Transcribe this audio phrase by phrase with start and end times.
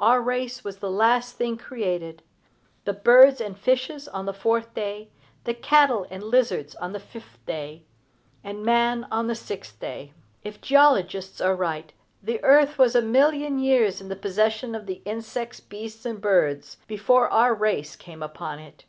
[0.00, 2.24] Our race was the last thing created,
[2.84, 5.12] the birds and fishes on the fourth day,
[5.44, 7.84] the cattle and lizards on the fifth day,
[8.42, 10.12] and man on the sixth day.
[10.42, 14.86] If geologists are right, the earth was a million of years in the possession of
[14.86, 18.84] the insects, beasts, and birds, before our race came upon it.